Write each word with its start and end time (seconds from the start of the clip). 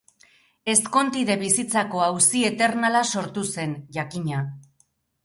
Ezkontide-bizitzako 0.71 2.01
auzi 2.05 2.41
eternala 2.49 3.03
sortu 3.17 3.45
zen, 3.59 3.77
jakina. 3.99 4.41